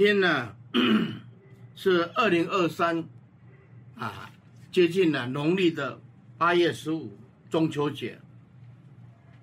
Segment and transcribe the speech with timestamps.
[0.00, 0.56] 今天呢
[1.76, 3.04] 是二零二三
[3.98, 4.30] 啊，
[4.72, 6.00] 接近了农历的
[6.38, 7.18] 八月十五
[7.50, 8.18] 中秋节。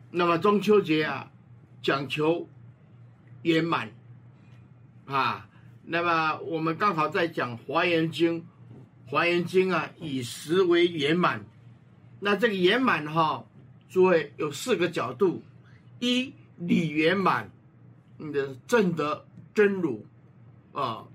[0.09, 1.31] 那么中秋节啊，
[1.83, 2.49] 讲求
[3.43, 3.91] 圆满
[5.05, 5.47] 啊。
[5.83, 8.41] 那么我们刚好在讲《华严经》，
[9.05, 11.45] 《华严经》啊，以时为圆满。
[12.19, 13.45] 那这个圆满哈，
[13.87, 15.43] 诸位有四个角度：
[15.99, 17.51] 一理圆满，
[18.17, 20.03] 你的证得真如。
[20.77, 21.07] 啊，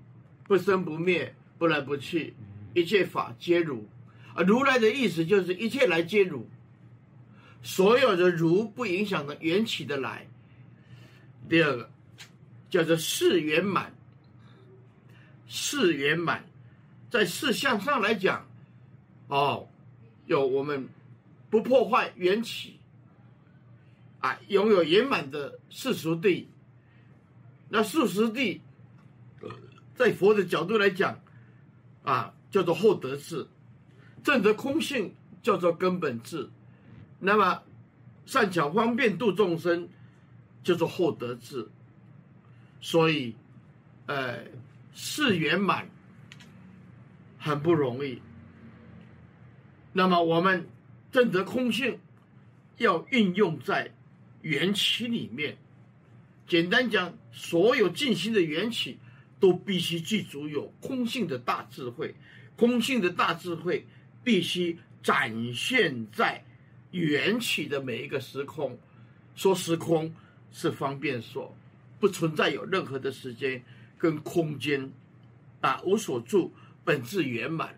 [0.43, 2.33] 不生不灭，不来不去，
[2.73, 3.87] 一切法皆如。
[4.35, 6.45] 啊，如来的意思就是一切来皆如，
[7.61, 10.27] 所有的如不影响的缘起的来。
[11.47, 11.89] 第二个
[12.69, 13.95] 叫做事圆满，
[15.47, 16.43] 事圆满，
[17.09, 18.45] 在事相上来讲，
[19.29, 19.69] 哦，
[20.25, 20.89] 有我们
[21.49, 22.81] 不破坏缘起，
[24.19, 26.49] 啊，拥有圆满的世俗地，
[27.69, 28.59] 那世俗谛。
[29.95, 31.19] 在佛的角度来讲，
[32.03, 33.47] 啊，叫做后得智；
[34.23, 36.49] 证得空性叫做根本智。
[37.19, 37.61] 那么，
[38.25, 39.87] 善巧方便度众生，
[40.63, 41.69] 叫做后得智。
[42.81, 43.35] 所以，
[44.07, 44.39] 呃，
[44.93, 45.89] 事圆满
[47.37, 48.21] 很不容易。
[49.93, 50.67] 那么，我们
[51.11, 51.99] 证得空性，
[52.77, 53.91] 要运用在
[54.41, 55.57] 缘起里面。
[56.47, 58.97] 简单讲，所有进行的缘起。
[59.43, 62.15] 都必须具足有空性的大智慧，
[62.55, 63.85] 空性的大智慧
[64.23, 66.41] 必须展现在
[66.91, 68.79] 缘起的每一个时空。
[69.35, 70.15] 说时空
[70.53, 71.53] 是方便说，
[71.99, 73.61] 不存在有任何的时间
[73.97, 74.89] 跟空间，
[75.59, 76.53] 啊，无所住，
[76.85, 77.77] 本自圆满。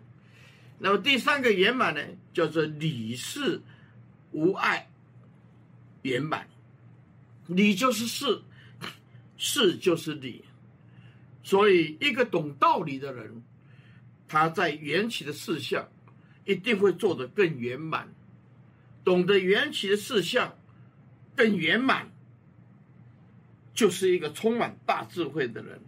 [0.78, 2.00] 那么第三个圆满呢，
[2.32, 3.60] 叫做理事
[4.30, 4.88] 无碍
[6.02, 6.46] 圆满。
[7.48, 8.40] 理就是事，
[9.36, 10.44] 事就是理。
[11.46, 13.44] 所以，一个懂道理的人，
[14.26, 15.88] 他在缘起的事项
[16.44, 18.12] 一定会做得更圆满。
[19.04, 20.58] 懂得缘起的事项
[21.36, 22.10] 更圆满，
[23.72, 25.80] 就是一个充满大智慧的人。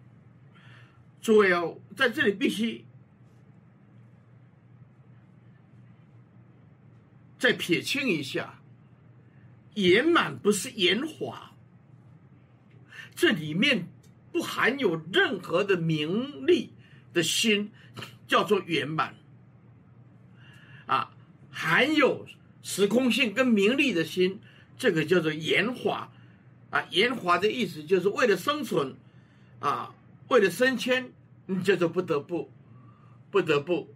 [1.20, 2.84] 诸位哦，在这里必须
[7.36, 8.60] 再撇清一下，
[9.74, 11.50] 圆满不是圆滑，
[13.16, 13.88] 这里面。
[14.30, 16.72] 不含有任何的名利
[17.12, 17.72] 的心，
[18.26, 19.14] 叫做圆满。
[20.86, 21.10] 啊，
[21.50, 22.26] 含有
[22.62, 24.40] 时空性跟名利的心，
[24.76, 26.10] 这个叫做圆滑。
[26.70, 28.94] 啊，圆滑的意思就是为了生存，
[29.58, 29.94] 啊，
[30.28, 31.10] 为了升迁，
[31.46, 32.52] 你叫做不得不，
[33.30, 33.94] 不得不。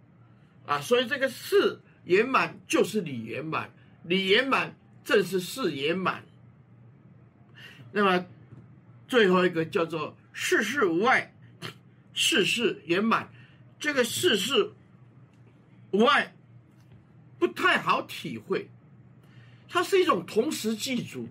[0.65, 3.71] 啊，所以这个事圆满就是理圆满，
[4.03, 6.25] 理圆满正是事圆满。
[7.91, 8.25] 那么
[9.07, 10.17] 最后一个叫做。
[10.33, 11.33] 事事无碍，
[12.13, 13.31] 事事圆满。
[13.79, 14.73] 这个事事
[15.91, 16.33] 无碍
[17.37, 18.69] 不太好体会，
[19.69, 21.29] 它是一种同时具足，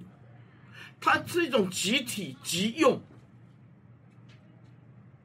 [1.00, 3.02] 它是一种集体即用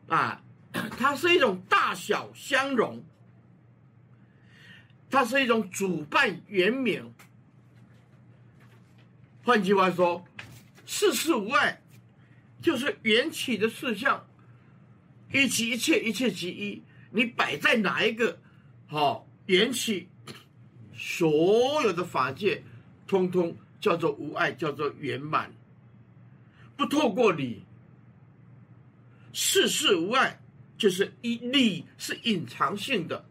[0.08, 3.04] 啊，它是一种大小相融，
[5.10, 7.14] 它是一种主办圆满。
[9.44, 10.26] 换句话说，
[10.86, 11.82] 事事无碍。
[12.68, 14.28] 就是缘起的事项，
[15.32, 16.84] 一即一切，一切即一。
[17.12, 18.38] 你摆在哪一个，
[18.88, 20.10] 好缘起，
[20.94, 22.62] 所有的法界，
[23.08, 25.50] 通通叫做无碍，叫做圆满。
[26.76, 27.64] 不透过理，
[29.32, 30.38] 事事无碍，
[30.78, 33.26] 就是一理是隐藏性的，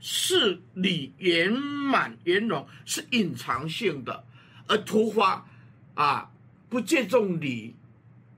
[0.00, 4.22] 事理圆满圆融是隐藏性的，
[4.68, 5.48] 而突发
[5.94, 6.30] 啊，
[6.68, 7.74] 不借重理。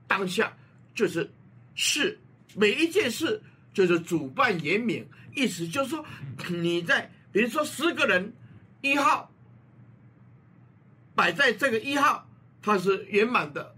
[0.09, 0.51] 当下
[0.95, 1.31] 就是
[1.75, 2.19] 事，
[2.55, 3.41] 每一件事
[3.73, 5.05] 就是主办圆满，
[5.35, 6.03] 意思就是说，
[6.49, 8.33] 你在比如说十个人
[8.81, 9.31] 一号
[11.13, 12.27] 摆在这个一号，
[12.59, 13.75] 它是圆满的，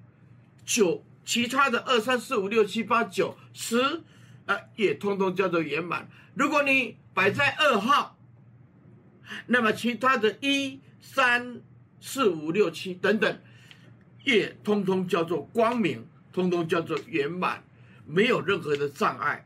[0.65, 4.01] 九其他的二三四五六七八九十，
[4.45, 6.09] 呃，也通通叫做圆满。
[6.33, 8.17] 如果你摆在二号，
[9.47, 11.59] 那么其他的一三
[11.99, 13.39] 四五六七等等，
[14.23, 16.07] 也通通叫做光明。
[16.31, 17.63] 通通叫做圆满，
[18.05, 19.45] 没有任何的障碍。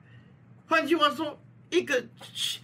[0.68, 2.02] 换句话说，一个
[2.34, 2.60] 气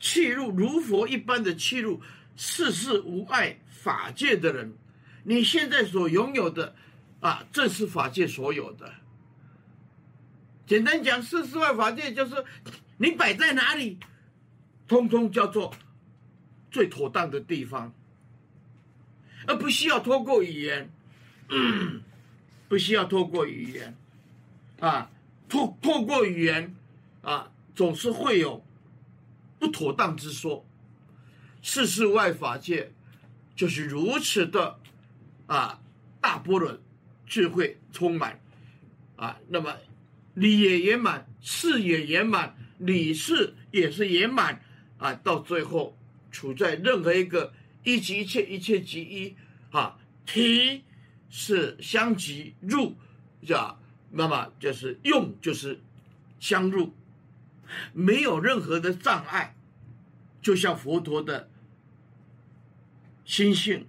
[0.00, 2.00] 气入如佛一般的气入
[2.36, 4.74] 世事无碍法界的人，
[5.22, 6.74] 你现在所拥有的
[7.20, 8.92] 啊，正是法界所有的。
[10.66, 12.44] 简单讲，世事外法界就是
[12.96, 13.98] 你摆在哪里，
[14.88, 15.74] 通通叫做
[16.70, 17.92] 最妥当的地方，
[19.46, 20.90] 而不需要透过语言。
[21.50, 22.02] 嗯
[22.74, 23.96] 不需要透过语言，
[24.80, 25.08] 啊，
[25.48, 26.74] 透透过语言
[27.22, 28.66] 啊，总是会有
[29.60, 30.66] 不妥当之说。
[31.62, 32.90] 世事外法界
[33.54, 34.80] 就是如此的
[35.46, 35.80] 啊，
[36.20, 36.80] 大波轮
[37.28, 38.40] 智慧充满。
[39.14, 39.76] 啊，那么
[40.34, 44.60] 理也圆满，事也圆满，理事也是圆满。
[44.98, 45.96] 啊，到最后
[46.32, 47.54] 处在任何一个
[47.84, 49.36] 一即一切，一切即一
[49.70, 49.96] 啊，
[50.26, 50.82] 体
[51.36, 52.94] 是相即入，
[53.44, 53.76] 叫
[54.08, 55.80] 那么就是用就是
[56.38, 56.94] 相入，
[57.92, 59.56] 没有任何的障碍，
[60.40, 61.50] 就像佛陀的。
[63.24, 63.84] 心性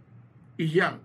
[0.57, 0.99] 一样，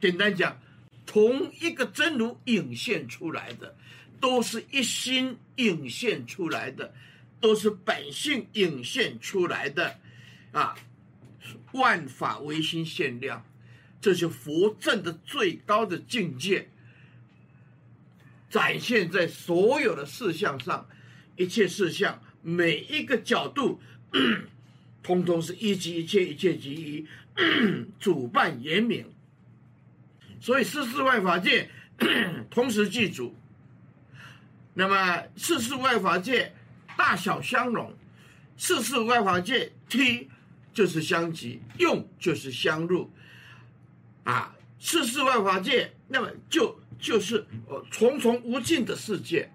[0.00, 0.58] 简单讲，
[1.04, 3.76] 同一个真如影现出来的，
[4.20, 6.94] 都是一心影现出来的，
[7.40, 9.98] 都是本性影现出来的，
[10.52, 10.74] 啊，
[11.72, 13.44] 万法唯心现量，
[14.00, 16.68] 这是佛证的最高的境界，
[18.48, 20.86] 展现在所有的事项上，
[21.36, 23.80] 一切事项每一个角度，
[25.02, 27.06] 通通是一即一切，一切即一。
[28.00, 29.06] 主办严明，
[30.40, 31.70] 所以世事外法界
[32.50, 33.32] 同时具足。
[34.74, 36.52] 那么世事外法界
[36.96, 37.94] 大小相融，
[38.56, 40.28] 世事外法界体
[40.74, 43.08] 就是相即，用就是相入。
[44.30, 49.50] 啊，世事外法界，那么就就是呃重重无尽的世界。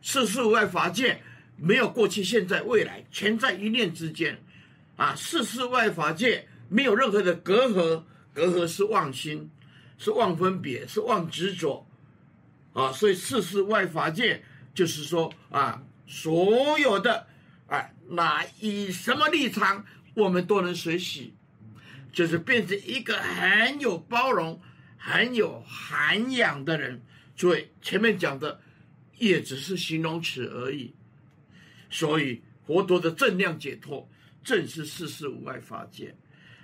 [0.00, 1.20] 世事外法界
[1.56, 4.40] 没有过去、现在、未来，全在一念之间。
[4.96, 6.46] 啊，世事外法界。
[6.68, 8.02] 没有任何的隔阂，
[8.34, 9.48] 隔阂是妄心，
[9.98, 11.86] 是妄分别，是妄执着，
[12.72, 14.42] 啊，所以世事外法界
[14.74, 17.24] 就是说啊，所有的
[17.68, 21.36] 啊，哪以什么立场，我们都能随喜，
[22.16, 24.58] 就是变成一个很有包容、
[24.96, 27.02] 很有涵养的人。
[27.36, 28.58] 所以前面讲的
[29.18, 30.94] 也只是形容词而已。
[31.90, 34.08] 所以佛陀的正量解脱，
[34.42, 36.16] 正是世事无碍法界。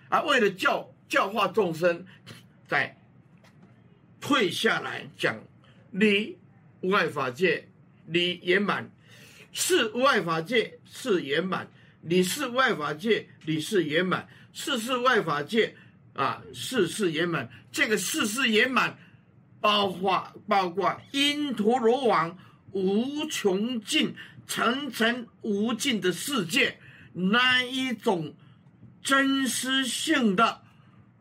[0.08, 2.06] 而、为了教教化众生，
[2.66, 2.98] 在
[4.22, 5.38] 退下来讲
[5.90, 6.38] 你
[6.80, 7.68] 无碍法界，
[8.06, 8.86] 你圆满；
[9.52, 11.66] 是无碍法界，是圆满；
[12.00, 15.74] 你是外法界，你是圆满；世事外法界，
[16.14, 17.48] 啊，事事圆满。
[17.70, 18.96] 这个世事圆满，
[19.60, 22.38] 包括包括因陀罗网
[22.72, 24.14] 无穷尽、
[24.46, 26.78] 层层无尽的世界，
[27.12, 28.34] 那一种。
[29.04, 30.62] 真实性的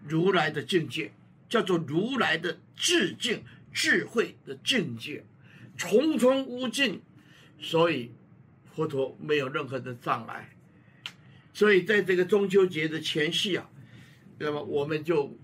[0.08, 1.12] 如来的境界，
[1.50, 3.44] 叫做如来的智境、
[3.74, 5.26] 智慧的境界，
[5.76, 7.02] 重重无尽，
[7.60, 8.12] 所以
[8.76, 10.48] 佛陀没有任何的障碍。
[11.62, 13.70] 所以在这个中秋节的前夕啊，
[14.40, 15.38] 那么我们就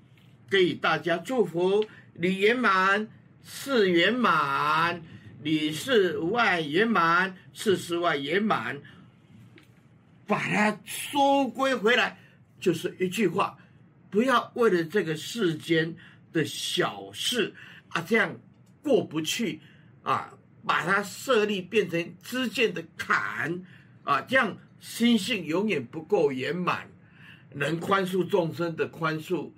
[0.50, 1.86] 给大家祝福：
[2.16, 3.08] 你圆满，
[3.44, 5.00] 事圆满，
[5.44, 8.82] 理事无碍圆满，事事外圆满，
[10.26, 12.18] 把它收归回来。
[12.60, 13.56] 就是一句话，
[14.10, 15.96] 不要为了这个世间
[16.34, 17.54] 的小事
[17.90, 18.36] 啊，这样
[18.82, 19.62] 过不去
[20.02, 20.34] 啊，
[20.66, 23.64] 把它设立变成之间的坎
[24.04, 26.90] 啊，这样心性永远不够圆满。
[27.54, 29.52] 能宽恕众生的宽恕，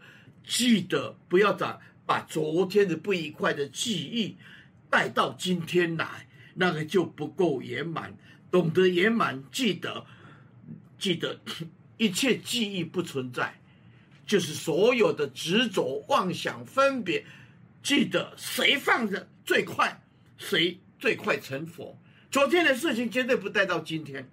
[0.46, 4.38] 记得不要把把昨天的不愉快的记忆
[4.90, 8.16] 带到今天来，那个就不够圆满。
[8.52, 10.06] 懂得圆满，记得
[10.98, 11.40] 记得。
[12.00, 13.60] 一切记忆不存在，
[14.26, 17.26] 就是所有的执着、妄想、分别。
[17.84, 20.02] 记得谁放着最快，
[20.38, 22.00] 谁最快成佛。
[22.32, 24.32] 昨天的事情绝对不带到今天，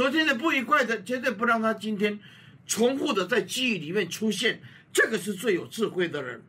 [0.00, 2.18] 昨天的不愉快的绝对不让他今天
[2.64, 4.62] 重复的在记忆里面出现。
[4.94, 6.42] 这个是最有智慧的人，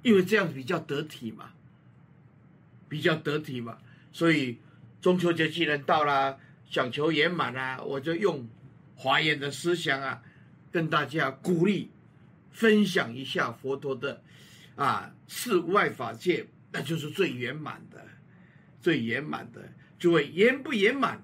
[0.00, 1.50] 因为这样比较得体嘛，
[2.88, 3.76] 比较得体嘛。
[4.10, 4.56] 所以
[5.02, 8.48] 中秋节既然到了，想求圆满啊，我就用。
[8.96, 10.22] 华严的思想啊，
[10.72, 11.90] 跟大家鼓励
[12.50, 14.22] 分享一下佛陀的
[14.76, 18.02] 啊事无碍法界，那就是最圆满的，
[18.80, 19.68] 最圆满的。
[19.98, 21.22] 诸位圆不圆满？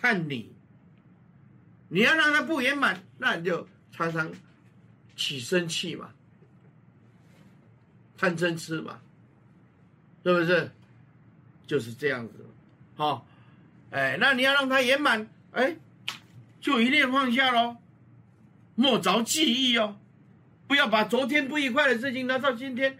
[0.00, 0.52] 看你，
[1.88, 4.30] 你要让他不圆满，那你就常常
[5.16, 6.10] 起生气嘛，
[8.16, 9.00] 贪嗔痴嘛，
[10.22, 10.70] 是不是？
[11.66, 12.46] 就是这样子。
[12.94, 13.22] 好、哦，
[13.90, 15.76] 哎，那你要让他圆满，哎。
[16.58, 17.76] 就一念放下喽，
[18.74, 19.96] 莫着记忆哦，
[20.66, 22.98] 不要把昨天不愉快的事情拿到今天。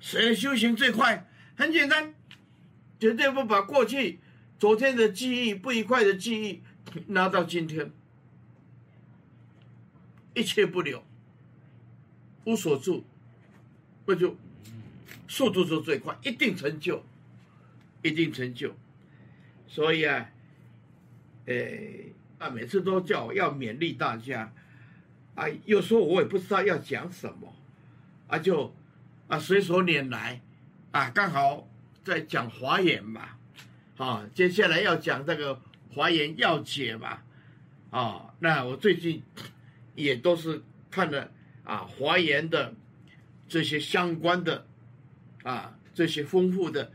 [0.00, 1.28] 谁修行最快？
[1.56, 2.14] 很简单，
[2.98, 4.18] 绝对不把过去、
[4.58, 6.62] 昨天的记忆、不愉快的记忆
[7.12, 7.90] 拿到今天，
[10.34, 11.02] 一切不留，
[12.44, 13.04] 无所住，
[14.06, 14.36] 那就
[15.28, 17.02] 速度就最快，一定成就。
[18.02, 18.72] 一定成就。
[19.66, 20.30] 所以啊，
[21.46, 21.56] 呃
[22.38, 24.52] 啊，每次都叫我要勉励大家，
[25.34, 27.52] 啊，有时候我也不知道要讲什么，
[28.28, 28.72] 啊，就
[29.26, 30.40] 啊随手拈来，
[30.92, 31.68] 啊，刚好
[32.04, 33.30] 在讲华严嘛，
[33.96, 35.60] 啊，接下来要讲这个
[35.94, 37.18] 华严要解嘛，
[37.90, 39.22] 啊，那我最近
[39.94, 41.30] 也都是看了
[41.64, 42.74] 啊华严的
[43.48, 44.66] 这些相关的
[45.42, 46.92] 啊这些丰富的。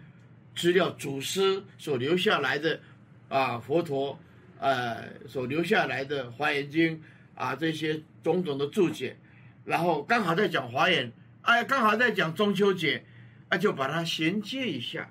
[0.53, 2.81] 资料祖师所留下来的，
[3.29, 4.19] 啊，佛陀，
[4.59, 6.97] 呃，所留下来的《华严经》
[7.35, 9.15] 啊，这些种种的注解，
[9.63, 11.09] 然后刚好在讲华严，
[11.43, 13.05] 哎，刚好在讲中秋节，
[13.47, 15.09] 啊，就把它衔接一下，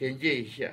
[0.00, 0.72] 衔接一下。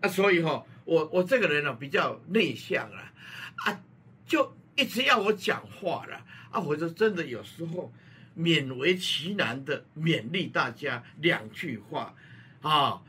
[0.00, 3.12] 啊，所以哈、哦，我我这个人呢比较内向啊，
[3.56, 3.80] 啊，
[4.24, 7.92] 就一直要我讲话了，啊，我就真的有时候。
[8.38, 12.14] 勉为其难的勉励大家两句话，
[12.60, 13.02] 啊，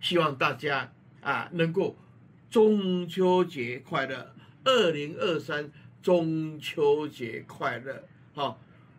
[0.00, 0.90] 希望大家
[1.20, 1.94] 啊能够
[2.48, 5.70] 中秋节快乐，二零二三
[6.02, 8.58] 中秋节快乐，好，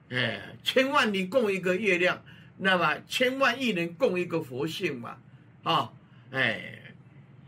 [0.10, 2.24] 哎，千万里共一个月亮，
[2.64, 5.18] 那么千万亿人共一个佛性嘛，
[5.64, 5.92] 啊，
[6.30, 6.80] 哎，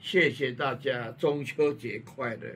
[0.02, 2.48] 谢谢大家，中秋节快乐。